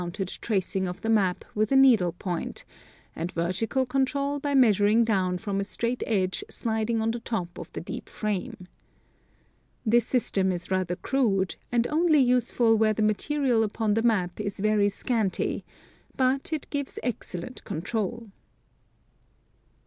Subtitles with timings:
[0.01, 2.65] unted tracing of the map with a needle point,
[3.15, 7.71] and vertical control by measuring down from a straight edge sliding on the top of
[7.73, 8.67] the deep frame.
[9.85, 14.57] This system is rather crude, and onl}' useful where the material upon the map is
[14.57, 15.63] very scanty,
[16.17, 18.21] but it gives excellent control.
[18.31, 18.31] Topograjphio Models.